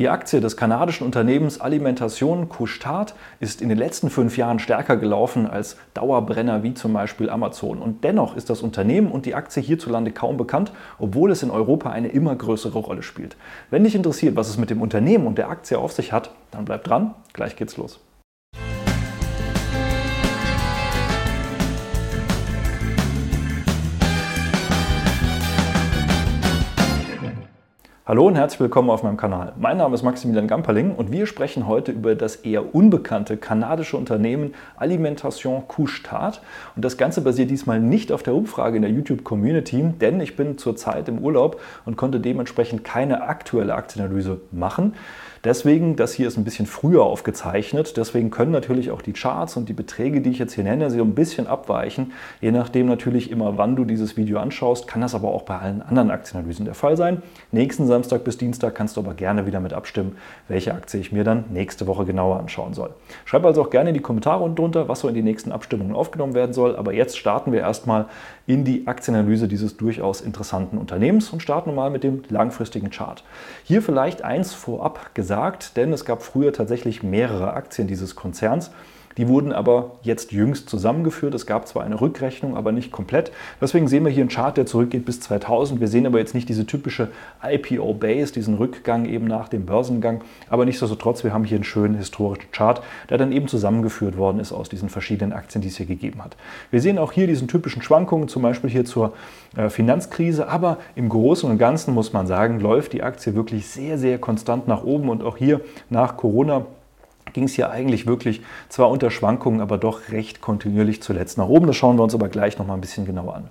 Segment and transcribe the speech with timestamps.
[0.00, 5.46] Die Aktie des kanadischen Unternehmens Alimentation Couche-Tard ist in den letzten fünf Jahren stärker gelaufen
[5.46, 7.82] als Dauerbrenner wie zum Beispiel Amazon.
[7.82, 11.90] Und dennoch ist das Unternehmen und die Aktie hierzulande kaum bekannt, obwohl es in Europa
[11.90, 13.36] eine immer größere Rolle spielt.
[13.68, 16.64] Wenn dich interessiert, was es mit dem Unternehmen und der Aktie auf sich hat, dann
[16.64, 18.00] bleib dran, gleich geht's los.
[28.10, 29.52] Hallo und herzlich willkommen auf meinem Kanal.
[29.56, 34.52] Mein Name ist Maximilian Gamperling und wir sprechen heute über das eher unbekannte kanadische Unternehmen
[34.76, 36.42] Alimentation Couche-Tard.
[36.74, 40.58] Und das Ganze basiert diesmal nicht auf der Umfrage in der YouTube-Community, denn ich bin
[40.58, 44.94] zurzeit im Urlaub und konnte dementsprechend keine aktuelle Aktienanalyse machen.
[45.42, 49.70] Deswegen, das hier ist ein bisschen früher aufgezeichnet, deswegen können natürlich auch die Charts und
[49.70, 52.12] die Beträge, die ich jetzt hier nenne, so ein bisschen abweichen.
[52.42, 55.80] Je nachdem natürlich immer, wann du dieses Video anschaust, kann das aber auch bei allen
[55.80, 57.22] anderen Aktienanalysen der Fall sein.
[57.52, 60.16] Nächsten Samstag bis Dienstag kannst du aber gerne wieder mit abstimmen,
[60.48, 62.94] welche Aktie ich mir dann nächste Woche genauer anschauen soll.
[63.26, 65.94] Schreib also auch gerne in die Kommentare unten drunter, was so in die nächsten Abstimmungen
[65.94, 66.76] aufgenommen werden soll.
[66.76, 68.06] Aber jetzt starten wir erstmal
[68.46, 73.22] in die Aktienanalyse dieses durchaus interessanten Unternehmens und starten mal mit dem langfristigen Chart.
[73.64, 78.70] Hier vielleicht eins vorab gesagt, denn es gab früher tatsächlich mehrere Aktien dieses Konzerns.
[79.20, 81.34] Die wurden aber jetzt jüngst zusammengeführt.
[81.34, 83.32] Es gab zwar eine Rückrechnung, aber nicht komplett.
[83.60, 85.78] Deswegen sehen wir hier einen Chart, der zurückgeht bis 2000.
[85.78, 87.08] Wir sehen aber jetzt nicht diese typische
[87.42, 90.22] IPO-Base, diesen Rückgang eben nach dem Börsengang.
[90.48, 94.52] Aber nichtsdestotrotz, wir haben hier einen schönen historischen Chart, der dann eben zusammengeführt worden ist
[94.52, 96.38] aus diesen verschiedenen Aktien, die es hier gegeben hat.
[96.70, 99.12] Wir sehen auch hier diesen typischen Schwankungen, zum Beispiel hier zur
[99.54, 100.48] äh, Finanzkrise.
[100.48, 104.66] Aber im Großen und Ganzen muss man sagen, läuft die Aktie wirklich sehr, sehr konstant
[104.66, 105.60] nach oben und auch hier
[105.90, 106.64] nach Corona
[107.32, 111.66] ging es hier eigentlich wirklich zwar unter Schwankungen, aber doch recht kontinuierlich zuletzt nach oben.
[111.66, 113.48] Das schauen wir uns aber gleich noch mal ein bisschen genauer an.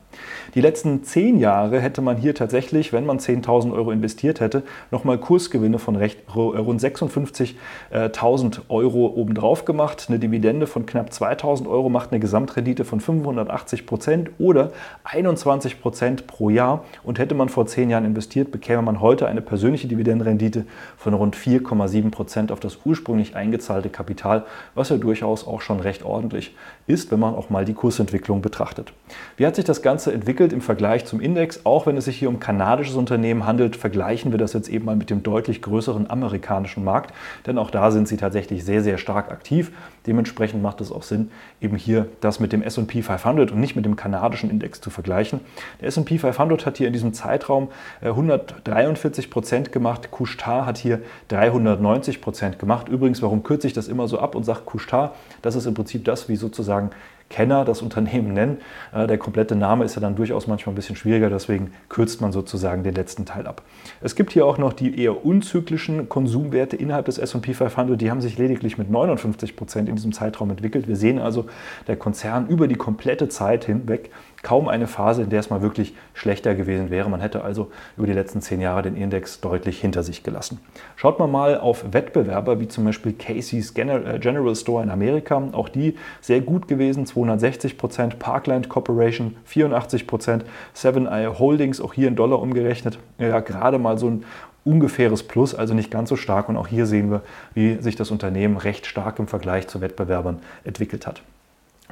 [0.56, 5.18] Die letzten zehn Jahre hätte man hier tatsächlich, wenn man 10.000 Euro investiert hätte, nochmal
[5.18, 10.06] Kursgewinne von recht, rund 56.000 Euro obendrauf gemacht.
[10.10, 14.72] Eine Dividende von knapp 2.000 Euro macht eine Gesamtrendite von 580 Prozent oder
[15.04, 16.84] 21 Prozent pro Jahr.
[17.04, 20.66] Und hätte man vor zehn Jahren investiert, bekäme man heute eine persönliche Dividendenrendite
[20.98, 24.44] von rund 4,7 Prozent auf das ursprünglich eingezahlte eingezahlte Kapital,
[24.76, 26.56] was ja durchaus auch schon recht ordentlich
[26.88, 28.94] ist, wenn man auch mal die Kursentwicklung betrachtet.
[29.38, 31.66] Wie hat sich das Ganze entwickelt im Vergleich zum Index?
[31.66, 34.96] Auch wenn es sich hier um kanadisches Unternehmen handelt, vergleichen wir das jetzt eben mal
[34.96, 37.14] mit dem deutlich größeren amerikanischen Markt,
[37.46, 39.72] denn auch da sind sie tatsächlich sehr, sehr stark aktiv.
[40.10, 41.30] Dementsprechend macht es auch Sinn,
[41.62, 45.40] eben hier das mit dem S&P 500 und nicht mit dem kanadischen Index zu vergleichen.
[45.80, 47.68] Der S&P 500 hat hier in diesem Zeitraum
[48.02, 52.90] 143 äh, Prozent gemacht, Couche-Tard hat hier 390 Prozent gemacht.
[52.90, 55.14] Übrigens, warum kürze ich das immer so ab und sage Couche-Tard?
[55.44, 56.90] Das ist im Prinzip das, wie sozusagen
[57.30, 58.58] Kenner das Unternehmen nennen.
[58.94, 62.32] Äh, der komplette Name ist ja dann durchaus manchmal ein bisschen schwieriger, deswegen kürzt man
[62.32, 63.62] sozusagen den letzten Teil ab.
[64.02, 68.22] Es gibt hier auch noch die eher unzyklischen Konsumwerte innerhalb des S&P 500, die haben
[68.22, 70.88] sich lediglich mit 59 Prozent in diesem Zeitraum entwickelt.
[70.88, 71.46] Wir sehen also,
[71.88, 74.10] der Konzern über die komplette Zeit hinweg
[74.42, 77.10] kaum eine Phase, in der es mal wirklich schlechter gewesen wäre.
[77.10, 80.60] Man hätte also über die letzten zehn Jahre den Index deutlich hinter sich gelassen.
[80.96, 85.42] Schaut man mal auf Wettbewerber wie zum Beispiel Casey's äh, General Store in Amerika.
[85.52, 88.20] Auch die sehr gut gewesen, 260 Prozent.
[88.20, 90.46] Parkland Corporation 84 Prozent.
[90.74, 94.26] Seven Eye Holdings, auch hier in Dollar umgerechnet, ja, gerade mal so ein
[94.66, 96.50] ungefähres Plus, also nicht ganz so stark.
[96.50, 97.22] Und auch hier sehen wir,
[97.54, 101.22] wie sich das Unternehmen recht stark im Vergleich zu Wettbewerbern entwickelt hat.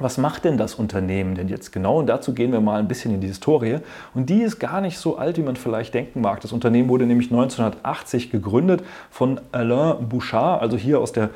[0.00, 1.98] Was macht denn das Unternehmen denn jetzt genau?
[1.98, 3.78] Und dazu gehen wir mal ein bisschen in die Historie.
[4.14, 6.40] Und die ist gar nicht so alt, wie man vielleicht denken mag.
[6.40, 11.30] Das Unternehmen wurde nämlich 1980 gegründet von Alain Bouchard, also hier aus, der,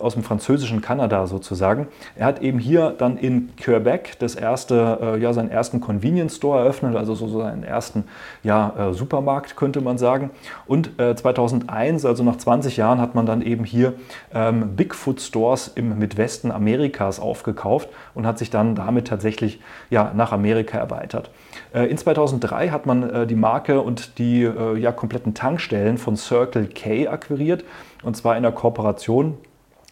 [0.00, 1.86] aus dem französischen Kanada sozusagen.
[2.16, 6.58] Er hat eben hier dann in Quebec das erste, äh, ja, seinen ersten Convenience Store
[6.58, 8.02] eröffnet, also so seinen ersten
[8.42, 10.30] ja, äh, Supermarkt, könnte man sagen.
[10.66, 13.92] Und äh, 2001, also nach 20 Jahren, hat man dann eben hier
[14.34, 20.32] ähm, Bigfoot Stores im Midwesten Amerikas aufgekauft und hat sich dann damit tatsächlich ja, nach
[20.32, 21.30] Amerika erweitert.
[21.72, 26.16] Äh, in 2003 hat man äh, die Marke und die äh, ja, kompletten Tankstellen von
[26.16, 27.64] Circle K akquiriert
[28.02, 29.38] und zwar in der Kooperation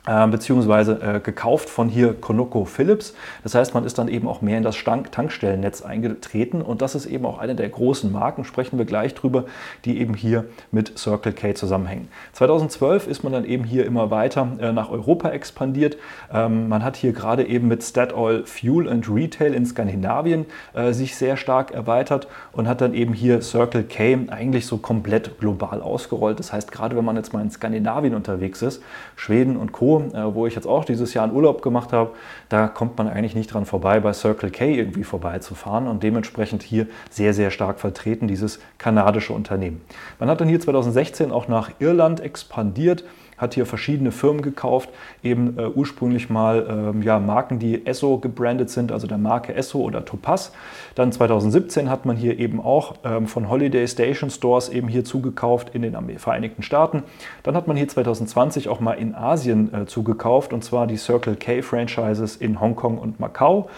[0.07, 3.15] beziehungsweise äh, gekauft von hier Conoco Philips.
[3.43, 6.95] Das heißt, man ist dann eben auch mehr in das Stank Tankstellennetz eingetreten und das
[6.95, 9.47] ist eben auch eine der großen Marken, sprechen wir gleich drüber,
[9.85, 12.09] die eben hier mit Circle K zusammenhängen.
[12.35, 15.97] 2012 ist man dann eben hier immer weiter äh, nach Europa expandiert.
[16.33, 21.17] Ähm, man hat hier gerade eben mit Statoil Fuel and Retail in Skandinavien äh, sich
[21.17, 26.39] sehr stark erweitert und hat dann eben hier Circle K eigentlich so komplett global ausgerollt.
[26.39, 28.83] Das heißt, gerade wenn man jetzt mal in Skandinavien unterwegs ist,
[29.17, 32.11] Schweden und Co., Äh, wo ich jetzt auch dieses Jahr einen Urlaub gemacht habe,
[32.49, 36.87] da kommt man eigentlich nicht dran vorbei, bei Circle K irgendwie vorbeizufahren und dementsprechend hier
[37.11, 39.81] sehr, sehr stark vertreten, dieses kanadische Unternehmen.
[40.19, 43.05] Man hat dann hier 2016 auch nach Irland expandiert
[43.39, 44.91] hat hier verschiedene Firmen gekauft,
[45.23, 49.81] eben äh, ursprünglich mal ähm, ja, Marken, die Esso gebrandet sind, also der Marke Esso
[49.81, 50.53] oder Topaz.
[50.95, 55.75] Dann 2017 hat man hier eben auch ähm, von Holiday Station Stores eben hier zugekauft
[55.75, 57.03] in den Vereinigten Staaten.
[57.43, 61.37] Dann hat man hier 2020 auch mal in Asien äh, zugekauft und zwar die Circle
[61.37, 63.69] K Franchises in Hongkong und Macau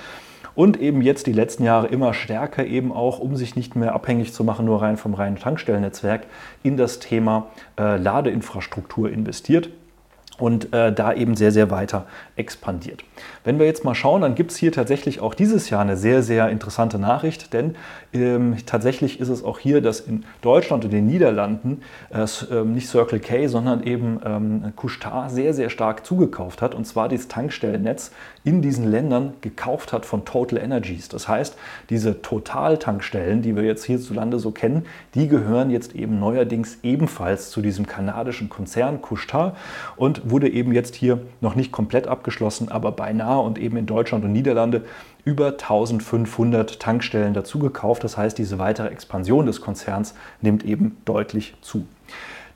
[0.59, 4.33] und eben jetzt die letzten Jahre immer stärker eben auch, um sich nicht mehr abhängig
[4.33, 6.27] zu machen, nur rein vom reinen Tankstellennetzwerk,
[6.65, 7.47] in das Thema
[7.79, 9.71] äh, Ladeinfrastruktur investiert
[10.39, 12.07] und äh, da eben sehr, sehr weiter
[12.37, 13.05] expandiert.
[13.45, 16.23] Wenn wir jetzt mal schauen, dann gibt es hier tatsächlich auch dieses Jahr eine sehr,
[16.23, 17.77] sehr interessante Nachricht, denn
[18.13, 22.89] ähm, tatsächlich ist es auch hier, dass in Deutschland und den Niederlanden äh, ähm, nicht
[22.89, 28.13] Circle K, sondern eben ähm, Couchetard sehr, sehr stark zugekauft hat und zwar das Tankstellennetz
[28.45, 31.09] in diesen Ländern gekauft hat von Total Energies.
[31.09, 31.57] Das heißt,
[31.91, 37.61] diese Total-Tankstellen, die wir jetzt hierzulande so kennen, die gehören jetzt eben neuerdings ebenfalls zu
[37.61, 39.57] diesem kanadischen Konzern Couchetard
[39.97, 44.25] und wurde eben jetzt hier noch nicht komplett abgeschlossen, aber beinahe und eben in Deutschland
[44.25, 44.85] und Niederlande
[45.25, 48.05] über 1500 Tankstellen dazu gekauft.
[48.05, 51.87] Das heißt, diese weitere Expansion des Konzerns nimmt eben deutlich zu.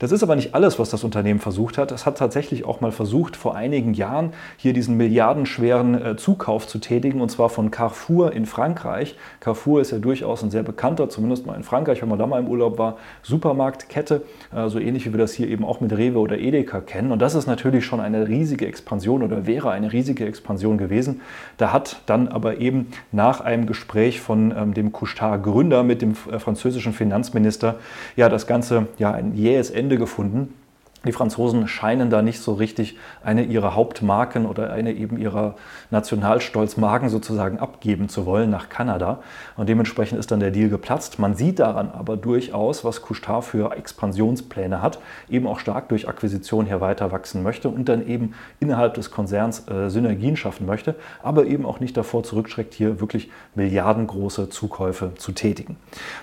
[0.03, 1.93] Das ist aber nicht alles, was das Unternehmen versucht hat.
[1.93, 6.79] Es hat tatsächlich auch mal versucht, vor einigen Jahren hier diesen milliardenschweren äh, Zukauf zu
[6.79, 9.15] tätigen, und zwar von Carrefour in Frankreich.
[9.39, 12.41] Carrefour ist ja durchaus ein sehr bekannter, zumindest mal in Frankreich, wenn man da mal
[12.41, 14.23] im Urlaub war, Supermarktkette,
[14.53, 17.13] äh, so ähnlich wie wir das hier eben auch mit Rewe oder Edeka kennen.
[17.13, 21.21] Und das ist natürlich schon eine riesige Expansion oder wäre eine riesige Expansion gewesen.
[21.55, 26.39] Da hat dann aber eben nach einem Gespräch von ähm, dem Couchetard-Gründer mit dem äh,
[26.39, 27.75] französischen Finanzminister
[28.17, 30.62] ja das Ganze ja ein jähes Ende Ende gefunden.
[31.05, 35.55] Die Franzosen scheinen da nicht so richtig eine ihrer Hauptmarken oder eine eben ihrer
[35.91, 39.19] Nationalstolzmarken sozusagen abgeben zu wollen nach Kanada.
[39.57, 41.19] Und dementsprechend ist dann der Deal geplatzt.
[41.19, 46.65] Man sieht daran aber durchaus, was Couchetard für Expansionspläne hat, eben auch stark durch Akquisition
[46.65, 51.45] hier weiter wachsen möchte und dann eben innerhalb des Konzerns äh, Synergien schaffen möchte, aber
[51.45, 55.75] eben auch nicht davor zurückschreckt, hier wirklich milliardengroße Zukäufe zu tätigen.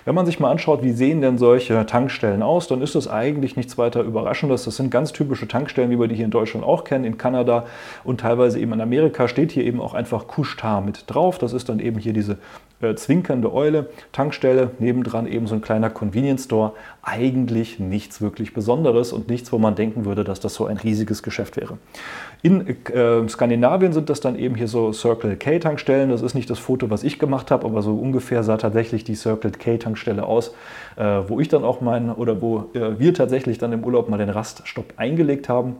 [0.05, 3.55] Wenn man sich mal anschaut, wie sehen denn solche Tankstellen aus, dann ist es eigentlich
[3.55, 6.85] nichts weiter Überraschendes das sind ganz typische Tankstellen, wie wir die hier in Deutschland auch
[6.85, 7.65] kennen, in Kanada
[8.05, 11.37] und teilweise eben in Amerika steht hier eben auch einfach Couche-Tard mit drauf.
[11.37, 12.37] Das ist dann eben hier diese
[12.79, 16.71] äh, zwinkernde Eule, Tankstelle, nebendran eben so ein kleiner Convenience Store.
[17.01, 21.21] Eigentlich nichts wirklich Besonderes und nichts, wo man denken würde, dass das so ein riesiges
[21.21, 21.77] Geschäft wäre.
[22.43, 26.09] In äh, Skandinavien sind das dann eben hier so Circle K Tankstellen.
[26.09, 29.15] Das ist nicht das Foto, was ich gemacht habe, aber so ungefähr sah tatsächlich die
[29.15, 30.55] Circle K Tankstelle aus,
[30.95, 34.17] äh, wo ich dann auch meinen oder wo äh, wir tatsächlich dann im Urlaub mal
[34.17, 35.75] den Raststopp eingelegt haben.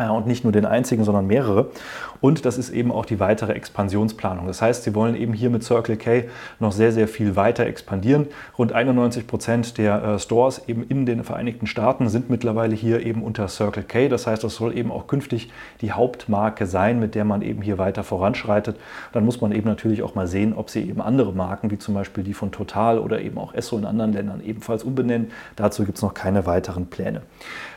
[0.00, 1.70] Äh, und nicht nur den einzigen, sondern mehrere.
[2.20, 4.46] Und das ist eben auch die weitere Expansionsplanung.
[4.46, 6.24] Das heißt, sie wollen eben hier mit Circle K
[6.58, 8.26] noch sehr, sehr viel weiter expandieren.
[8.58, 13.22] Rund 91 Prozent der äh, Stores eben in den Vereinigten Staaten sind mittlerweile hier eben
[13.22, 14.08] unter Circle K.
[14.08, 15.50] Das heißt, das soll eben auch künftig
[15.80, 18.76] die Hauptmarke sein, mit der man eben hier weiter voranschreitet.
[19.12, 21.94] Dann muss man eben natürlich auch mal sehen, ob sie eben andere Marken, wie zum
[21.94, 25.30] Beispiel die von Total oder eben auch Esso in anderen Ländern ebenfalls umbenennen.
[25.56, 27.22] Dazu gibt es noch keine weiteren Pläne.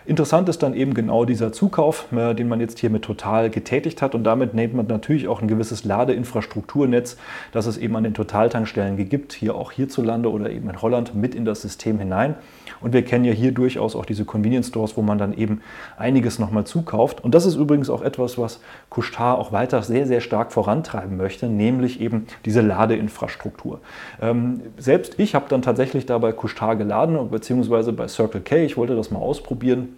[0.05, 4.01] Interessant ist dann eben genau dieser Zukauf, äh, den man jetzt hier mit Total getätigt
[4.01, 7.17] hat und damit nimmt man natürlich auch ein gewisses Ladeinfrastrukturnetz,
[7.51, 11.35] das es eben an den Totaltankstellen gibt, hier auch hierzulande oder eben in Holland mit
[11.35, 12.33] in das System hinein.
[12.81, 15.61] Und wir kennen ja hier durchaus auch diese Convenience Stores, wo man dann eben
[15.97, 17.23] einiges nochmal zukauft.
[17.23, 18.59] Und das ist übrigens auch etwas, was
[18.89, 23.81] Couchetard auch weiter sehr, sehr stark vorantreiben möchte, nämlich eben diese Ladeinfrastruktur.
[24.19, 28.65] Ähm, selbst ich habe dann tatsächlich da bei Couchetard geladen, beziehungsweise bei Circle K.
[28.65, 29.89] Ich wollte das mal ausprobieren.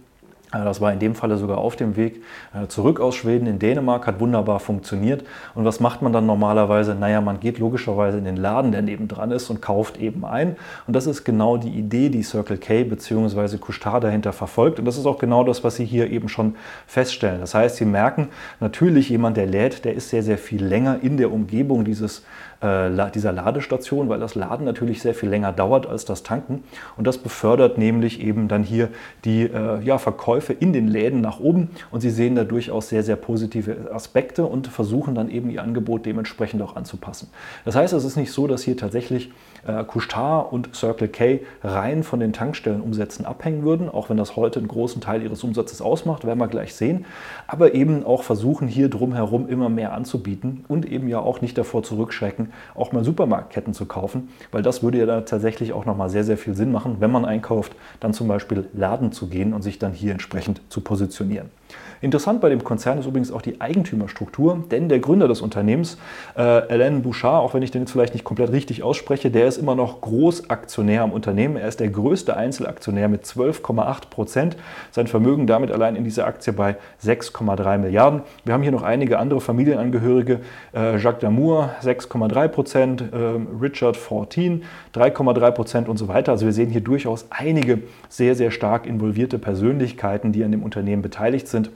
[0.52, 2.22] Äh, das war in dem Falle sogar auf dem Weg
[2.54, 5.24] äh, zurück aus Schweden in Dänemark, hat wunderbar funktioniert.
[5.54, 6.94] Und was macht man dann normalerweise?
[6.94, 10.56] Naja, man geht logischerweise in den Laden, der nebendran ist und kauft eben ein.
[10.86, 13.58] Und das ist genau die Idee, die Circle K bzw.
[13.58, 14.78] Couchetard dahinter verfolgt.
[14.78, 17.40] Und das ist auch genau das, was Sie hier eben schon feststellen.
[17.40, 18.28] Das heißt, Sie merken
[18.60, 22.24] natürlich, jemand, der lädt, der ist sehr, sehr viel länger in der Umgebung dieses
[22.60, 26.64] äh, dieser Ladestation, weil das Laden natürlich sehr viel länger dauert als das Tanken.
[26.96, 28.88] Und das befördert nämlich eben dann hier
[29.24, 31.70] die äh, ja, Verkäufe in den Läden nach oben.
[31.90, 36.06] Und Sie sehen da durchaus sehr, sehr positive Aspekte und versuchen dann eben Ihr Angebot
[36.06, 37.28] dementsprechend auch anzupassen.
[37.64, 39.30] Das heißt, es ist nicht so, dass hier tatsächlich
[39.66, 44.58] äh, Couchetard und Circle K rein von den Tankstellenumsätzen abhängen würden, auch wenn das heute
[44.58, 47.04] einen großen Teil ihres Umsatzes ausmacht, werden wir gleich sehen.
[47.46, 51.82] Aber eben auch versuchen, hier drumherum immer mehr anzubieten und eben ja auch nicht davor
[51.82, 56.24] zurückschrecken, auch mal Supermarktketten zu kaufen, weil das würde ja da tatsächlich auch nochmal sehr,
[56.24, 59.78] sehr viel Sinn machen, wenn man einkauft, dann zum Beispiel Laden zu gehen und sich
[59.78, 61.50] dann hier entsprechend zu positionieren.
[62.00, 65.96] Interessant bei dem Konzern ist übrigens auch die Eigentümerstruktur, denn der Gründer des Unternehmens,
[66.36, 69.56] äh, Alain Bouchard, auch wenn ich den jetzt vielleicht nicht komplett richtig ausspreche, der ist
[69.56, 71.56] immer noch Großaktionär am Unternehmen.
[71.56, 74.56] Er ist der größte Einzelaktionär mit 12,8 Prozent.
[74.90, 78.22] Sein Vermögen damit allein in dieser Aktie bei 6,3 Milliarden.
[78.44, 80.40] Wir haben hier noch einige andere Familienangehörige.
[80.74, 83.16] Äh, Jacques Damour 6,3 Prozent, äh,
[83.60, 86.32] Richard 14 3,3 Prozent und so weiter.
[86.32, 91.02] Also wir sehen hier durchaus einige sehr, sehr stark involvierte Persönlichkeiten, die an dem Unternehmen
[91.02, 91.70] beteiligt sind.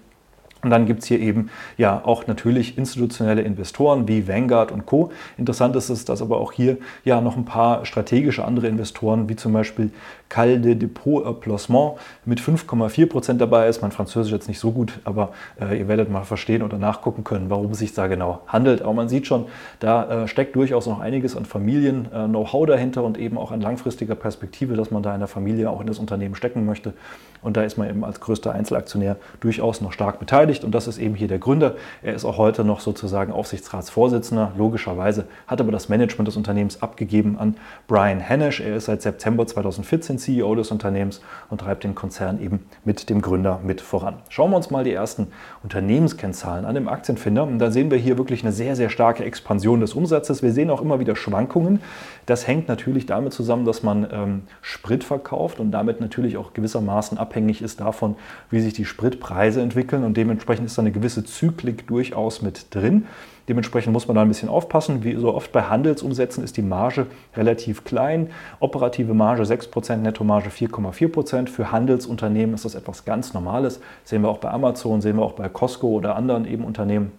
[0.62, 5.11] Und dann gibt es hier eben ja auch natürlich institutionelle Investoren wie Vanguard und Co.
[5.38, 9.37] Interessant ist es, dass aber auch hier ja noch ein paar strategische andere Investoren wie
[9.37, 9.90] zum Beispiel
[10.29, 13.83] Cal de Depot Placement mit 5,4 Prozent dabei ist.
[13.83, 17.50] Mein Französisch jetzt nicht so gut, aber äh, ihr werdet mal verstehen oder nachgucken können,
[17.50, 18.83] warum es sich da genau handelt.
[18.83, 19.47] Aber man sieht schon,
[19.81, 24.14] da äh, steckt durchaus noch einiges an Familien-Know-how äh, dahinter und eben auch an langfristiger
[24.14, 26.95] Perspektive, dass man da in der Familie auch in das Unternehmen stecken möchte.
[27.43, 30.65] Und da ist man eben als größter Einzelaktionär durchaus noch stark beteiligt.
[30.65, 31.75] Und das ist eben hier der Gründer.
[32.03, 34.53] Er ist auch heute noch sozusagen Aufsichtsratsvorsitzender.
[34.57, 37.57] Logischerweise hat aber das Management des Unternehmens abgegeben an
[37.89, 38.61] Brian Hennish.
[38.61, 43.23] Er ist seit September 2014 CEO des Unternehmens und treibt den Konzern eben mit dem
[43.23, 44.17] Gründer mit voran.
[44.29, 45.29] Schauen wir uns mal die ersten
[45.63, 47.45] Unternehmenskennzahlen an dem Aktienfinder.
[47.45, 50.43] Und da sehen wir hier wirklich eine sehr, sehr starke Expansion des Umsatzes.
[50.43, 51.81] Wir sehen auch immer wieder Schwankungen.
[52.27, 57.19] Das hängt natürlich damit zusammen, dass man ähm, Sprit verkauft und damit natürlich auch gewissermaßen
[57.31, 58.17] abhängig ist davon,
[58.51, 63.07] wie sich die Spritpreise entwickeln und dementsprechend ist da eine gewisse Zyklik durchaus mit drin.
[63.49, 65.03] Dementsprechend muss man da ein bisschen aufpassen.
[65.05, 67.07] Wie so oft bei Handelsumsätzen ist die Marge
[67.37, 68.31] relativ klein.
[68.59, 71.49] Operative Marge 6%, Nettomarge 4,4%.
[71.49, 73.81] Für Handelsunternehmen ist das etwas ganz Normales.
[74.05, 77.13] Sehen wir auch bei Amazon, sehen wir auch bei Costco oder anderen eben Unternehmen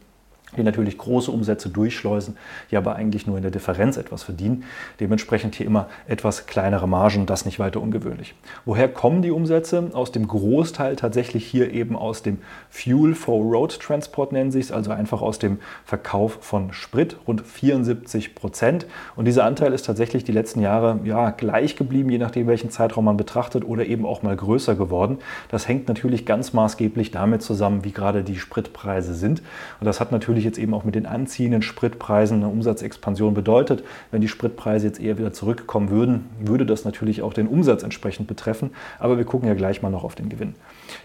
[0.57, 2.37] die natürlich große Umsätze durchschleusen,
[2.71, 4.63] die aber eigentlich nur in der Differenz etwas verdienen.
[4.99, 8.35] Dementsprechend hier immer etwas kleinere Margen, das nicht weiter ungewöhnlich.
[8.65, 9.89] Woher kommen die Umsätze?
[9.93, 12.39] Aus dem Großteil tatsächlich hier eben aus dem
[12.69, 17.41] Fuel for Road Transport nennen sich es, also einfach aus dem Verkauf von Sprit, rund
[17.41, 18.85] 74 Prozent.
[19.15, 23.05] Und dieser Anteil ist tatsächlich die letzten Jahre ja, gleich geblieben, je nachdem welchen Zeitraum
[23.05, 25.17] man betrachtet oder eben auch mal größer geworden.
[25.49, 29.41] Das hängt natürlich ganz maßgeblich damit zusammen, wie gerade die Spritpreise sind.
[29.79, 33.83] Und das hat natürlich natürlich jetzt eben auch mit den anziehenden Spritpreisen eine Umsatzexpansion bedeutet.
[34.09, 38.27] Wenn die Spritpreise jetzt eher wieder zurückkommen würden, würde das natürlich auch den Umsatz entsprechend
[38.27, 38.71] betreffen.
[38.99, 40.55] Aber wir gucken ja gleich mal noch auf den Gewinn.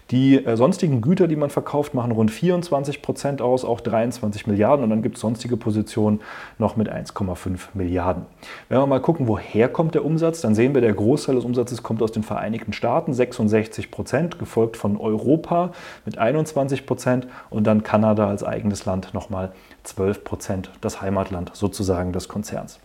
[0.09, 4.83] Die äh, sonstigen Güter, die man verkauft, machen rund 24 Prozent aus, auch 23 Milliarden.
[4.83, 6.21] Und dann gibt es sonstige Positionen
[6.57, 8.25] noch mit 1,5 Milliarden.
[8.69, 11.83] Wenn wir mal gucken, woher kommt der Umsatz, dann sehen wir, der Großteil des Umsatzes
[11.83, 15.73] kommt aus den Vereinigten Staaten, 66 Prozent, gefolgt von Europa
[16.05, 19.51] mit 21 Prozent und dann Kanada als eigenes Land noch nochmal
[19.83, 22.79] 12 Prozent das Heimatland sozusagen des Konzerns.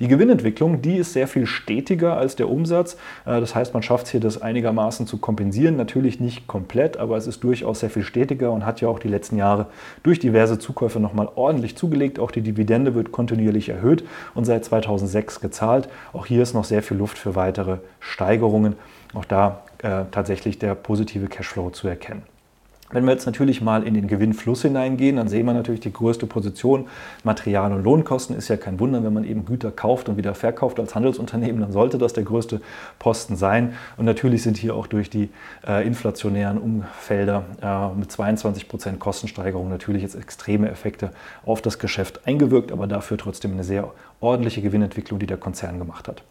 [0.00, 2.96] Die Gewinnentwicklung, die ist sehr viel stetiger als der Umsatz.
[3.24, 5.76] Äh, das heißt, man schafft es hier, das einigermaßen zu kompensieren.
[5.76, 9.08] Natürlich nicht komplett, aber es ist durchaus sehr viel stetiger und hat ja auch die
[9.08, 9.66] letzten Jahre
[10.02, 12.18] durch diverse Zukäufe nochmal ordentlich zugelegt.
[12.18, 14.04] Auch die Dividende wird kontinuierlich erhöht
[14.34, 15.88] und seit 2006 gezahlt.
[16.12, 18.74] Auch hier ist noch sehr viel Luft für weitere Steigerungen.
[19.14, 22.22] Auch da äh, tatsächlich der positive Cashflow zu erkennen.
[22.90, 26.26] Wenn wir jetzt natürlich mal in den Gewinnfluss hineingehen, dann sehen wir natürlich die größte
[26.26, 26.86] Position.
[27.24, 30.78] Material- und Lohnkosten ist ja kein Wunder, wenn man eben Güter kauft und wieder verkauft
[30.78, 32.60] als Handelsunternehmen, dann sollte das der größte
[33.00, 33.74] Posten sein.
[33.96, 35.30] Und natürlich sind hier auch durch die
[35.66, 41.10] äh, inflationären Umfelder äh, mit 22 Prozent Kostensteigerung natürlich jetzt extreme Effekte
[41.44, 46.08] auf das Geschäft eingewirkt, aber dafür trotzdem eine sehr ordentliche Gewinnentwicklung, die der Konzern gemacht
[46.08, 46.22] hat.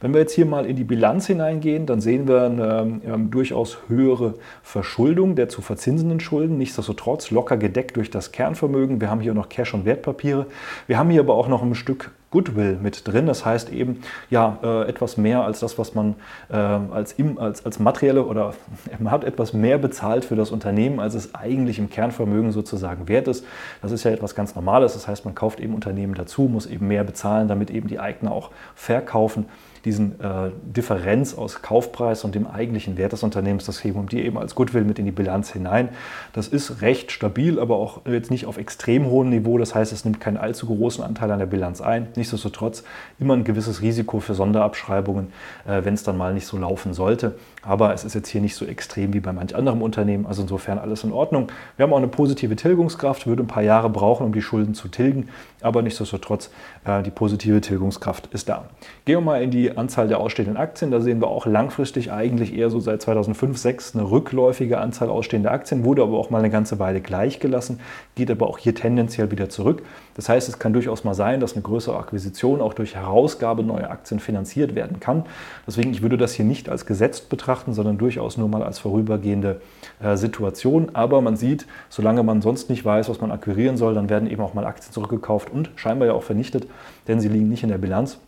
[0.00, 3.78] Wenn wir jetzt hier mal in die Bilanz hineingehen, dann sehen wir eine ähm, durchaus
[3.88, 9.00] höhere Verschuldung der zu verzinsenden Schulden, nichtsdestotrotz locker gedeckt durch das Kernvermögen.
[9.00, 10.46] Wir haben hier noch Cash und Wertpapiere.
[10.86, 13.26] Wir haben hier aber auch noch ein Stück Goodwill mit drin.
[13.26, 16.14] Das heißt eben ja äh, etwas mehr als das, was man
[16.48, 18.54] äh, als, im, als, als materielle oder
[18.98, 23.28] man hat etwas mehr bezahlt für das Unternehmen, als es eigentlich im Kernvermögen sozusagen wert
[23.28, 23.44] ist.
[23.82, 24.94] Das ist ja etwas ganz Normales.
[24.94, 28.32] Das heißt, man kauft eben Unternehmen dazu, muss eben mehr bezahlen, damit eben die Eigner
[28.32, 29.46] auch verkaufen
[29.84, 34.38] diesen äh, Differenz aus Kaufpreis und dem eigentlichen Wert des Unternehmens, das heben die eben
[34.38, 35.88] als Goodwill mit in die Bilanz hinein.
[36.32, 39.58] Das ist recht stabil, aber auch jetzt nicht auf extrem hohem Niveau.
[39.58, 42.08] Das heißt, es nimmt keinen allzu großen Anteil an der Bilanz ein.
[42.20, 42.84] Nichtsdestotrotz
[43.18, 45.32] immer ein gewisses Risiko für Sonderabschreibungen,
[45.66, 47.34] äh, wenn es dann mal nicht so laufen sollte.
[47.62, 50.26] Aber es ist jetzt hier nicht so extrem wie bei manch anderem Unternehmen.
[50.26, 51.48] Also insofern alles in Ordnung.
[51.76, 54.88] Wir haben auch eine positive Tilgungskraft, würde ein paar Jahre brauchen, um die Schulden zu
[54.88, 55.28] tilgen.
[55.60, 56.50] Aber nichtsdestotrotz,
[56.84, 58.68] äh, die positive Tilgungskraft ist da.
[59.04, 60.90] Gehen wir mal in die Anzahl der ausstehenden Aktien.
[60.90, 65.50] Da sehen wir auch langfristig eigentlich eher so seit 2005, 2006 eine rückläufige Anzahl ausstehender
[65.50, 67.80] Aktien, wurde aber auch mal eine ganze Weile gleich gelassen,
[68.14, 69.82] geht aber auch hier tendenziell wieder zurück.
[70.14, 73.88] Das heißt, es kann durchaus mal sein, dass eine größere Akquisition, auch durch Herausgabe neuer
[73.88, 75.24] Aktien finanziert werden kann.
[75.64, 79.60] Deswegen, ich würde das hier nicht als gesetzt betrachten, sondern durchaus nur mal als vorübergehende
[80.02, 80.90] äh, Situation.
[80.92, 84.42] Aber man sieht, solange man sonst nicht weiß, was man akquirieren soll, dann werden eben
[84.42, 86.66] auch mal Aktien zurückgekauft und scheinbar ja auch vernichtet,
[87.06, 88.18] denn sie liegen nicht in der Bilanz.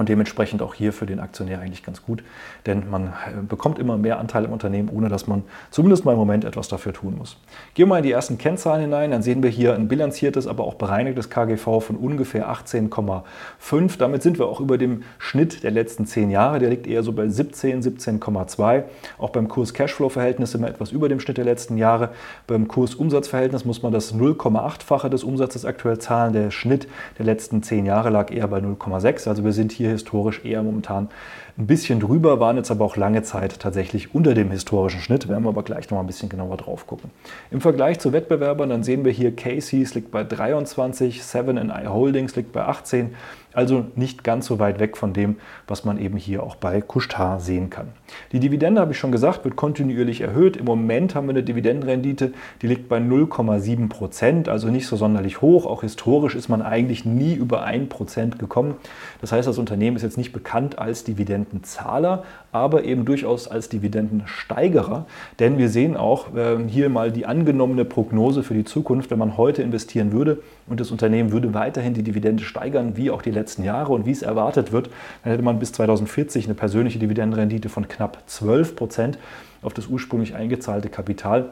[0.00, 2.22] Und dementsprechend auch hier für den Aktionär eigentlich ganz gut,
[2.64, 6.18] denn man äh, bekommt immer mehr Anteile im Unternehmen, ohne dass man zumindest mal im
[6.18, 7.36] Moment etwas dafür tun muss.
[7.74, 10.64] Gehen wir mal in die ersten Kennzahlen hinein, dann sehen wir hier ein bilanziertes, aber
[10.64, 13.98] auch bereinigtes KGV von ungefähr 18,5.
[13.98, 16.60] Damit sind wir auch über dem Schnitt der letzten zehn Jahre.
[16.60, 18.84] Der liegt eher so bei 17, 17,2.
[19.18, 22.08] Auch beim Kurs-Cashflow-Verhältnis sind wir etwas über dem Schnitt der letzten Jahre.
[22.46, 26.32] Beim Kurs-Umsatz-Verhältnis muss man das 0,8-fache des Umsatzes aktuell zahlen.
[26.32, 26.88] Der Schnitt
[27.18, 29.28] der letzten zehn Jahre lag eher bei 0,6.
[29.28, 31.08] Also wir sind hier historisch eher momentan
[31.58, 35.28] ein bisschen drüber, waren jetzt aber auch lange Zeit tatsächlich unter dem historischen Schnitt.
[35.28, 37.10] Werden wir aber gleich noch mal ein bisschen genauer drauf gucken.
[37.50, 42.34] Im Vergleich zu Wettbewerbern, dann sehen wir hier Casey's liegt bei 23, Seven I Holdings
[42.36, 43.14] liegt bei 18,
[43.52, 47.40] also nicht ganz so weit weg von dem, was man eben hier auch bei Couchtar
[47.40, 47.88] sehen kann.
[48.32, 50.56] Die Dividende, habe ich schon gesagt, wird kontinuierlich erhöht.
[50.56, 55.40] Im Moment haben wir eine Dividendenrendite, die liegt bei 0,7 Prozent, also nicht so sonderlich
[55.40, 55.66] hoch.
[55.66, 58.76] Auch historisch ist man eigentlich nie über 1 Prozent gekommen.
[59.20, 65.06] Das heißt, das Unternehmen ist jetzt nicht bekannt als Dividendenzahler, aber eben durchaus als Dividendensteigerer.
[65.38, 69.36] Denn wir sehen auch äh, hier mal die angenommene Prognose für die Zukunft, wenn man
[69.36, 73.64] heute investieren würde und das Unternehmen würde weiterhin die Dividende steigern, wie auch die letzten
[73.64, 74.90] Jahre und wie es erwartet wird,
[75.22, 79.18] dann hätte man bis 2040 eine persönliche Dividendenrendite von knapp 12 Prozent
[79.62, 81.50] auf das ursprünglich eingezahlte Kapital.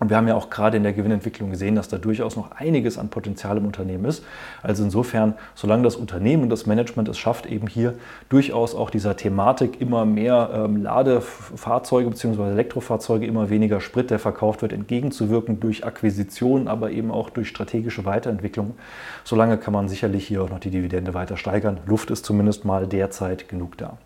[0.00, 2.98] Und wir haben ja auch gerade in der Gewinnentwicklung gesehen, dass da durchaus noch einiges
[2.98, 4.24] an Potenzial im Unternehmen ist.
[4.62, 7.94] Also insofern, solange das Unternehmen und das Management es schafft, eben hier
[8.28, 12.50] durchaus auch dieser Thematik immer mehr ähm, Ladefahrzeuge bzw.
[12.50, 18.04] Elektrofahrzeuge, immer weniger Sprit, der verkauft wird, entgegenzuwirken durch Akquisition, aber eben auch durch strategische
[18.04, 18.74] Weiterentwicklung,
[19.24, 21.78] solange kann man sicherlich hier auch noch die Dividende weiter steigern.
[21.86, 23.98] Luft ist zumindest mal derzeit genug da.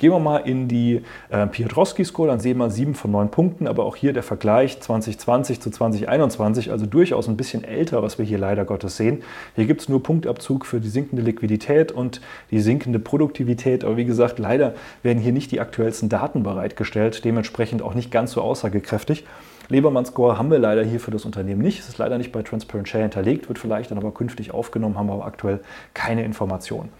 [0.00, 3.84] Gehen wir mal in die äh, Piotrowski-Score, dann sehen wir sieben von neun Punkten, aber
[3.84, 8.38] auch hier der Vergleich 2020 zu 2021, also durchaus ein bisschen älter, was wir hier
[8.38, 9.22] leider Gottes sehen.
[9.56, 14.06] Hier gibt es nur Punktabzug für die sinkende Liquidität und die sinkende Produktivität, aber wie
[14.06, 19.24] gesagt, leider werden hier nicht die aktuellsten Daten bereitgestellt, dementsprechend auch nicht ganz so aussagekräftig.
[19.70, 21.78] Lebermann-Score haben wir leider hier für das Unternehmen nicht.
[21.78, 25.06] Es ist leider nicht bei Transparent Share hinterlegt, wird vielleicht dann aber künftig aufgenommen, haben
[25.06, 25.60] wir aber aktuell
[25.94, 26.90] keine Informationen.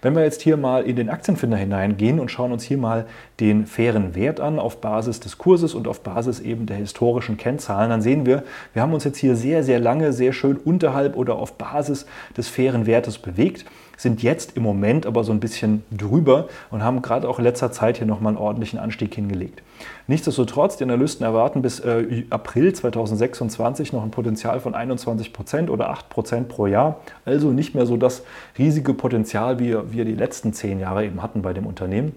[0.00, 3.06] Wenn wir jetzt hier mal in den Aktienfinder hineingehen und schauen uns hier mal
[3.40, 7.90] den fairen Wert an auf Basis des Kurses und auf Basis eben der historischen Kennzahlen,
[7.90, 11.36] dann sehen wir, wir haben uns jetzt hier sehr, sehr lange, sehr schön unterhalb oder
[11.36, 13.64] auf Basis des fairen Wertes bewegt
[14.00, 17.70] sind jetzt im Moment aber so ein bisschen drüber und haben gerade auch in letzter
[17.70, 19.62] Zeit hier nochmal einen ordentlichen Anstieg hingelegt.
[20.06, 25.90] Nichtsdestotrotz, die Analysten erwarten bis äh, April 2026 noch ein Potenzial von 21 Prozent oder
[25.90, 27.00] 8 Prozent pro Jahr.
[27.26, 28.22] Also nicht mehr so das
[28.56, 32.14] riesige Potenzial, wie wir die letzten zehn Jahre eben hatten bei dem Unternehmen.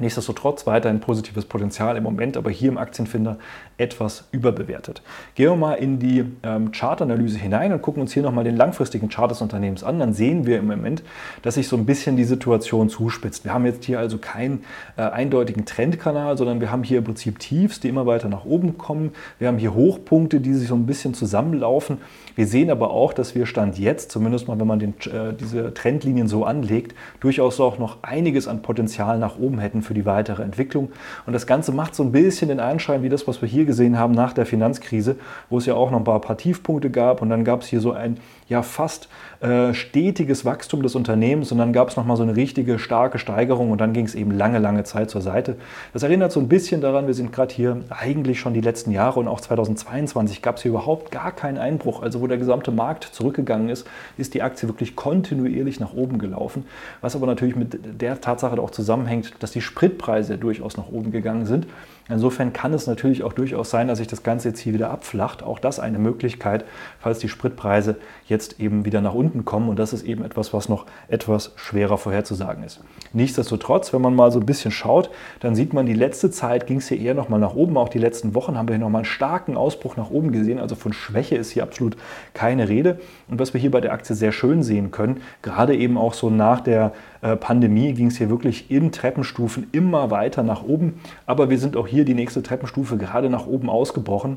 [0.00, 3.38] Nichtsdestotrotz weiterhin positives Potenzial im Moment, aber hier im Aktienfinder
[3.78, 5.02] etwas überbewertet.
[5.34, 9.08] Gehen wir mal in die ähm, Chartanalyse hinein und gucken uns hier nochmal den langfristigen
[9.08, 9.98] Chart des Unternehmens an.
[9.98, 11.02] Dann sehen wir im Moment,
[11.42, 13.44] dass sich so ein bisschen die Situation zuspitzt.
[13.44, 14.64] Wir haben jetzt hier also keinen
[14.96, 18.78] äh, eindeutigen Trendkanal, sondern wir haben hier im Prinzip Tiefs, die immer weiter nach oben
[18.78, 19.12] kommen.
[19.38, 21.98] Wir haben hier Hochpunkte, die sich so ein bisschen zusammenlaufen.
[22.36, 25.74] Wir sehen aber auch, dass wir Stand jetzt, zumindest mal wenn man den, äh, diese
[25.74, 30.44] Trendlinien so anlegt, durchaus auch noch einiges an Potenzial nach oben hätten für die weitere
[30.44, 30.92] Entwicklung.
[31.26, 33.98] Und das Ganze macht so ein bisschen den Anschein wie das, was wir hier gesehen
[33.98, 35.16] haben nach der Finanzkrise,
[35.48, 37.80] wo es ja auch noch ein paar, paar Tiefpunkte gab und dann gab es hier
[37.80, 39.08] so ein ja fast
[39.40, 43.70] äh, stetiges Wachstum des Unternehmens und dann gab es nochmal so eine richtige starke Steigerung
[43.70, 45.56] und dann ging es eben lange, lange Zeit zur Seite.
[45.92, 49.18] Das erinnert so ein bisschen daran, wir sind gerade hier eigentlich schon die letzten Jahre
[49.18, 52.02] und auch 2022 gab es hier überhaupt gar keinen Einbruch.
[52.02, 56.66] Also wo der gesamte Markt zurückgegangen ist, ist die Aktie wirklich kontinuierlich nach oben gelaufen,
[57.00, 61.46] was aber natürlich mit der Tatsache auch zusammenhängt, dass die Spritpreise durchaus nach oben gegangen
[61.46, 61.66] sind.
[62.10, 65.42] Insofern kann es natürlich auch durchaus sein, dass sich das Ganze jetzt hier wieder abflacht.
[65.42, 66.64] Auch das eine Möglichkeit,
[66.98, 67.96] falls die Spritpreise
[68.26, 69.68] jetzt eben wieder nach unten kommen.
[69.68, 72.80] Und das ist eben etwas, was noch etwas schwerer vorherzusagen ist.
[73.12, 76.78] Nichtsdestotrotz, wenn man mal so ein bisschen schaut, dann sieht man, die letzte Zeit ging
[76.78, 77.76] es hier eher nochmal nach oben.
[77.76, 80.58] Auch die letzten Wochen haben wir hier nochmal einen starken Ausbruch nach oben gesehen.
[80.58, 81.96] Also von Schwäche ist hier absolut
[82.34, 82.98] keine Rede.
[83.28, 86.30] Und was wir hier bei der Aktie sehr schön sehen können, gerade eben auch so
[86.30, 86.92] nach der
[87.22, 91.00] äh, Pandemie ging es hier wirklich in Treppenstufen immer weiter nach oben.
[91.26, 94.36] Aber wir sind auch hier die nächste Treppenstufe gerade nach oben ausgebrochen.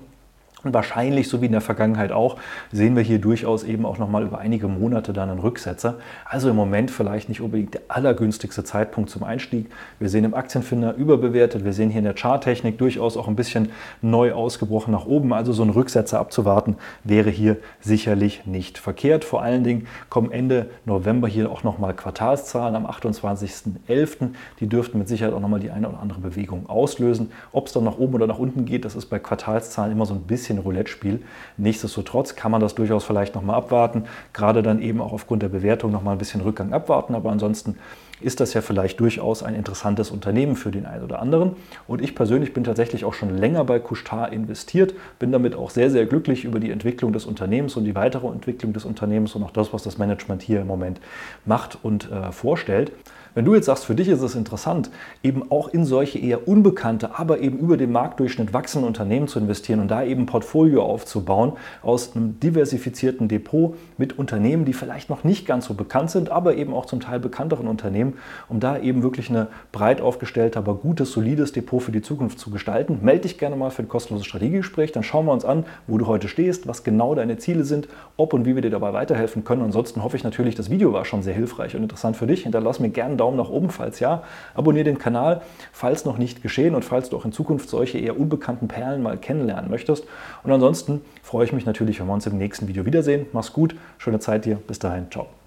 [0.64, 2.38] Und wahrscheinlich, so wie in der Vergangenheit auch,
[2.72, 5.96] sehen wir hier durchaus eben auch nochmal über einige Monate dann einen Rücksetzer.
[6.26, 9.70] Also im Moment vielleicht nicht unbedingt der allergünstigste Zeitpunkt zum Einstieg.
[10.00, 11.66] Wir sehen im Aktienfinder überbewertet.
[11.66, 13.72] Wir sehen hier in der Charttechnik durchaus auch ein bisschen
[14.02, 15.34] neu ausgebrochen nach oben.
[15.34, 19.26] Also so einen Rücksetzer abzuwarten wäre hier sicherlich nicht verkehrt.
[19.26, 24.30] Vor allen Dingen kommen Ende November hier auch nochmal Quartalszahlen am 28.11.
[24.62, 27.32] Die dürften mit Sicherheit auch nochmal die eine oder andere Bewegung auslösen.
[27.52, 30.14] Ob es dann nach oben oder nach unten geht, das ist bei Quartalszahlen immer so
[30.14, 31.22] ein bisschen bisschen Roulette-Spiel.
[31.58, 35.92] Nichtsdestotrotz kann man das durchaus vielleicht nochmal abwarten, gerade dann eben auch aufgrund der Bewertung
[35.92, 37.78] nochmal ein bisschen Rückgang abwarten, aber ansonsten
[38.22, 41.58] ist das ja vielleicht durchaus ein interessantes Unternehmen für den einen oder anderen.
[41.88, 45.90] Und ich persönlich bin tatsächlich auch schon länger bei Couchtar investiert, bin damit auch sehr,
[45.90, 49.52] sehr glücklich über die Entwicklung des Unternehmens und die weitere Entwicklung des Unternehmens und auch
[49.52, 51.02] das, was das Management hier im Moment
[51.46, 52.94] macht und äh, vorstellt.
[53.36, 54.92] Wenn du jetzt sagst, für dich ist es interessant,
[55.24, 59.80] eben auch in solche eher unbekannte, aber eben über dem Marktdurchschnitt wachsende Unternehmen zu investieren
[59.80, 65.24] und da eben ein Portfolio aufzubauen aus einem diversifizierten Depot mit Unternehmen, die vielleicht noch
[65.24, 68.20] nicht ganz so bekannt sind, aber eben auch zum Teil bekannteren Unternehmen,
[68.50, 72.52] um da eben wirklich eine breit aufgestellte, aber gutes, solides Depot für die Zukunft zu
[72.52, 73.00] gestalten.
[73.02, 76.06] Melde dich gerne mal für ein kostenloses Strategiegespräch, dann schauen wir uns an, wo du
[76.06, 79.64] heute stehst, was genau deine Ziele sind, ob und wie wir dir dabei weiterhelfen können.
[79.64, 82.44] Ansonsten hoffe ich natürlich, das Video war schon sehr hilfreich und interessant für dich.
[82.44, 84.24] Hinterlass mir gerne Daumen nach oben, falls ja.
[84.54, 88.20] Abonniere den Kanal, falls noch nicht geschehen und falls du auch in Zukunft solche eher
[88.20, 90.06] unbekannten Perlen mal kennenlernen möchtest.
[90.44, 93.28] Und ansonsten freue ich mich natürlich, wenn wir uns im nächsten Video wiedersehen.
[93.32, 95.43] Mach's gut, schöne Zeit dir, bis dahin, ciao.